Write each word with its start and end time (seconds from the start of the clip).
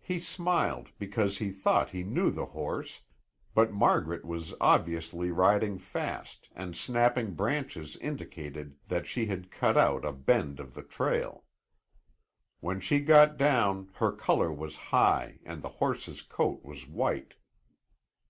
He 0.00 0.18
smiled, 0.18 0.88
because 0.98 1.36
he 1.36 1.50
thought 1.50 1.90
he 1.90 2.02
knew 2.02 2.30
the 2.30 2.46
horse; 2.46 3.02
but 3.52 3.70
Margaret 3.70 4.24
was 4.24 4.54
obviously 4.62 5.30
riding 5.30 5.76
fast 5.78 6.48
and 6.54 6.74
snapping 6.74 7.34
branches 7.34 7.94
indicated 7.98 8.78
that 8.86 9.06
she 9.06 9.26
had 9.26 9.50
cut 9.50 9.76
out 9.76 10.06
a 10.06 10.12
bend 10.14 10.58
of 10.58 10.72
the 10.72 10.82
trail. 10.82 11.44
When 12.60 12.80
she 12.80 13.00
got 13.00 13.36
down 13.36 13.90
her 13.96 14.10
color 14.10 14.50
was 14.50 14.74
high 14.88 15.38
and 15.44 15.60
the 15.60 15.68
horse's 15.68 16.22
coat 16.22 16.64
was 16.64 16.86
white. 16.88 17.34